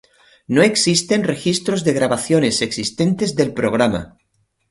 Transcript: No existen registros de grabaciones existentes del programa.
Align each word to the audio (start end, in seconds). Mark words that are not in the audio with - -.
No 0.47 0.63
existen 0.63 1.23
registros 1.23 1.83
de 1.83 1.93
grabaciones 1.93 2.63
existentes 2.63 3.35
del 3.35 3.53
programa. 3.53 4.17